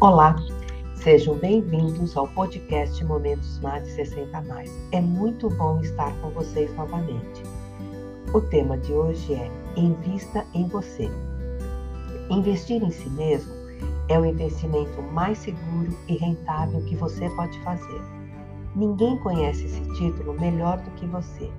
Olá, 0.00 0.36
sejam 0.94 1.34
bem-vindos 1.34 2.16
ao 2.16 2.28
podcast 2.28 3.04
Momentos 3.04 3.58
Mais 3.58 3.82
de 3.82 3.90
60 3.94 4.42
Mais. 4.42 4.70
É 4.92 5.00
muito 5.00 5.50
bom 5.50 5.80
estar 5.80 6.12
com 6.20 6.30
vocês 6.30 6.72
novamente. 6.76 7.42
O 8.32 8.40
tema 8.40 8.78
de 8.78 8.92
hoje 8.92 9.34
é 9.34 9.50
Invista 9.76 10.46
em 10.54 10.68
você. 10.68 11.10
Investir 12.30 12.80
em 12.80 12.92
si 12.92 13.10
mesmo 13.10 13.52
é 14.08 14.16
o 14.16 14.24
investimento 14.24 15.02
mais 15.02 15.38
seguro 15.38 15.92
e 16.06 16.16
rentável 16.16 16.80
que 16.82 16.94
você 16.94 17.28
pode 17.30 17.58
fazer. 17.64 18.00
Ninguém 18.76 19.18
conhece 19.18 19.64
esse 19.64 19.82
título 19.94 20.32
melhor 20.38 20.78
do 20.78 20.92
que 20.92 21.06
você. 21.06 21.50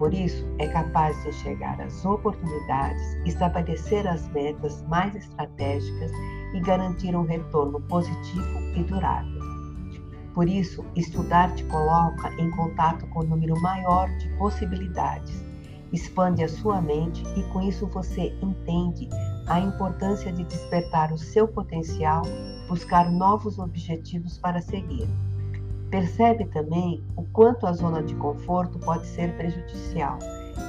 Por 0.00 0.14
isso, 0.14 0.48
é 0.58 0.66
capaz 0.66 1.22
de 1.22 1.28
enxergar 1.28 1.78
as 1.78 2.06
oportunidades, 2.06 3.02
estabelecer 3.26 4.08
as 4.08 4.26
metas 4.28 4.82
mais 4.88 5.14
estratégicas 5.14 6.10
e 6.54 6.60
garantir 6.60 7.14
um 7.14 7.26
retorno 7.26 7.82
positivo 7.82 8.60
e 8.74 8.82
durável. 8.82 9.42
Por 10.32 10.48
isso, 10.48 10.82
estudar 10.96 11.54
te 11.54 11.64
coloca 11.64 12.32
em 12.38 12.50
contato 12.52 13.06
com 13.08 13.20
um 13.20 13.28
número 13.28 13.60
maior 13.60 14.08
de 14.16 14.26
possibilidades, 14.38 15.44
expande 15.92 16.42
a 16.42 16.48
sua 16.48 16.80
mente 16.80 17.22
e 17.36 17.42
com 17.52 17.60
isso 17.60 17.86
você 17.86 18.34
entende 18.40 19.06
a 19.48 19.60
importância 19.60 20.32
de 20.32 20.44
despertar 20.44 21.12
o 21.12 21.18
seu 21.18 21.46
potencial, 21.46 22.22
buscar 22.66 23.12
novos 23.12 23.58
objetivos 23.58 24.38
para 24.38 24.62
seguir. 24.62 25.06
Percebe 25.90 26.44
também 26.44 27.04
o 27.16 27.24
quanto 27.24 27.66
a 27.66 27.72
zona 27.72 28.00
de 28.00 28.14
conforto 28.14 28.78
pode 28.78 29.04
ser 29.06 29.36
prejudicial 29.36 30.20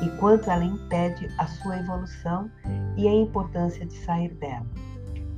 e 0.03 0.09
quanto 0.17 0.49
ela 0.49 0.63
impede 0.63 1.29
a 1.37 1.45
sua 1.45 1.77
evolução 1.77 2.49
e 2.97 3.07
a 3.07 3.13
importância 3.13 3.85
de 3.85 3.93
sair 3.93 4.33
dela. 4.35 4.65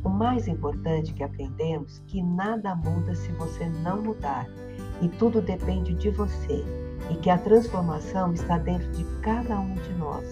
O 0.02 0.10
mais 0.10 0.48
importante 0.48 1.14
que 1.14 1.24
aprendemos 1.24 2.02
que 2.08 2.24
nada 2.24 2.74
muda 2.76 3.14
se 3.14 3.30
você 3.34 3.68
não 3.68 4.02
mudar 4.02 4.48
e 5.02 5.10
tudo 5.10 5.42
depende 5.42 5.94
de 5.94 6.10
você 6.12 6.64
e 7.10 7.16
que 7.16 7.30
a 7.30 7.38
transformação 7.38 8.32
está 8.32 8.58
dentro 8.58 8.90
de 8.92 9.04
cada 9.22 9.60
um 9.60 9.76
de 9.76 9.94
nós. 9.96 10.26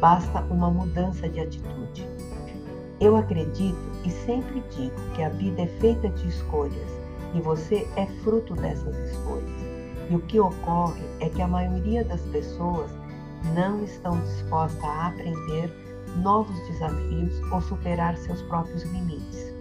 Basta 0.00 0.42
uma 0.50 0.70
mudança 0.70 1.28
de 1.30 1.40
atitude. 1.40 2.06
Eu 3.00 3.16
acredito 3.16 3.78
e 4.04 4.10
sempre 4.10 4.62
digo 4.76 4.96
que 5.14 5.22
a 5.22 5.30
vida 5.30 5.62
é 5.62 5.66
feita 5.66 6.10
de 6.10 6.28
escolhas 6.28 7.01
e 7.34 7.40
você 7.40 7.88
é 7.96 8.06
fruto 8.22 8.54
dessas 8.54 8.96
escolhas. 9.10 9.50
E 10.10 10.16
o 10.16 10.20
que 10.20 10.38
ocorre 10.38 11.02
é 11.20 11.28
que 11.28 11.40
a 11.40 11.48
maioria 11.48 12.04
das 12.04 12.20
pessoas 12.22 12.90
não 13.54 13.82
estão 13.82 14.18
dispostas 14.20 14.84
a 14.84 15.08
aprender 15.08 15.72
novos 16.16 16.56
desafios 16.68 17.40
ou 17.50 17.60
superar 17.60 18.16
seus 18.18 18.42
próprios 18.42 18.82
limites. 18.84 19.52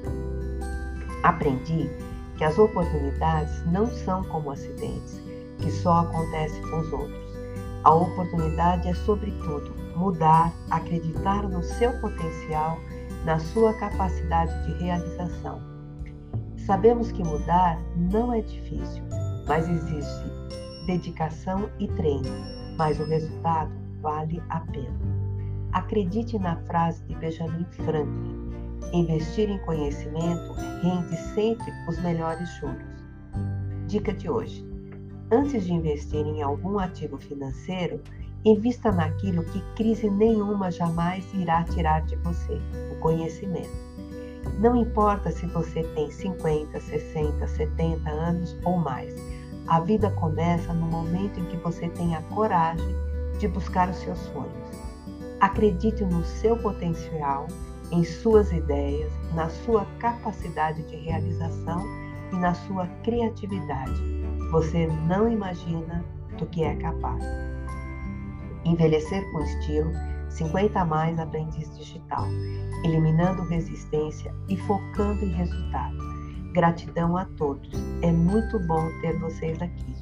Aprendi 1.24 1.90
que 2.38 2.44
as 2.44 2.58
oportunidades 2.58 3.66
não 3.68 3.88
são 3.88 4.24
como 4.26 4.52
acidentes, 4.52 5.22
que 5.60 5.72
só 5.72 6.00
acontecem 6.00 6.62
com 6.64 6.80
os 6.80 6.92
outros. 6.92 7.32
A 7.84 7.94
oportunidade 7.94 8.90
é, 8.90 8.94
sobretudo, 8.94 9.74
mudar, 9.96 10.52
acreditar 10.70 11.44
no 11.48 11.64
seu 11.64 11.92
potencial, 12.00 12.78
na 13.26 13.40
sua 13.40 13.74
capacidade 13.76 14.66
de 14.66 14.84
realização. 14.84 15.71
Sabemos 16.66 17.12
que 17.12 17.24
mudar 17.24 17.82
não 17.96 18.32
é 18.34 18.42
difícil, 18.42 19.04
mas 19.48 19.68
existe 19.68 20.26
dedicação 20.86 21.70
e 21.80 21.88
treino, 21.88 22.30
mas 22.78 23.00
o 23.00 23.06
resultado 23.06 23.72
vale 24.02 24.42
a 24.50 24.60
pena. 24.60 25.00
Acredite 25.72 26.38
na 26.38 26.58
frase 26.64 27.04
de 27.06 27.16
Benjamin 27.16 27.66
Franklin: 27.72 28.52
investir 28.94 29.50
em 29.50 29.58
conhecimento 29.60 30.54
rende 30.82 31.16
sempre 31.34 31.72
os 31.88 32.00
melhores 32.00 32.50
juros. 32.60 33.06
Dica 33.88 34.14
de 34.14 34.30
hoje: 34.30 34.66
antes 35.32 35.66
de 35.66 35.74
investir 35.74 36.26
em 36.26 36.42
algum 36.42 36.78
ativo 36.78 37.18
financeiro, 37.18 38.02
invista 38.46 38.92
naquilo 38.92 39.44
que 39.46 39.62
crise 39.76 40.10
nenhuma 40.10 40.72
jamais 40.72 41.32
irá 41.34 41.64
tirar 41.64 42.02
de 42.02 42.16
você: 42.18 42.60
o 42.92 43.00
conhecimento. 43.00 43.91
Não 44.62 44.76
importa 44.76 45.32
se 45.32 45.48
você 45.48 45.82
tem 45.96 46.12
50, 46.12 46.80
60, 46.80 47.48
70 47.48 48.08
anos 48.12 48.56
ou 48.64 48.78
mais, 48.78 49.12
a 49.66 49.80
vida 49.80 50.12
começa 50.12 50.72
no 50.72 50.86
momento 50.86 51.40
em 51.40 51.46
que 51.46 51.58
você 51.58 51.90
tem 51.90 52.16
a 52.16 52.22
coragem 52.22 52.96
de 53.40 53.48
buscar 53.48 53.90
os 53.90 53.96
seus 53.96 54.20
sonhos. 54.20 54.70
Acredite 55.40 56.06
no 56.06 56.24
seu 56.24 56.56
potencial, 56.58 57.48
em 57.92 58.04
suas 58.04 58.52
ideias, 58.52 59.12
na 59.34 59.50
sua 59.50 59.84
capacidade 59.98 60.84
de 60.84 60.96
realização 60.96 61.84
e 62.32 62.36
na 62.36 62.54
sua 62.54 62.86
criatividade. 63.04 64.00
Você 64.52 64.86
não 65.08 65.28
imagina 65.28 66.06
do 66.38 66.46
que 66.46 66.64
é 66.64 66.76
capaz. 66.76 67.24
Envelhecer 68.64 69.24
com 69.32 69.40
estilo, 69.40 69.92
50 70.32 70.86
mais 70.86 71.20
aprendiz 71.20 71.78
digital, 71.78 72.26
eliminando 72.84 73.44
resistência 73.44 74.34
e 74.48 74.58
focando 74.58 75.24
em 75.24 75.32
resultado. 75.32 75.98
Gratidão 76.54 77.16
a 77.18 77.26
todos. 77.38 77.70
É 78.02 78.12
muito 78.12 78.60
bom 78.68 78.90
ter 79.02 79.18
vocês 79.20 79.62
aqui. 79.62 79.96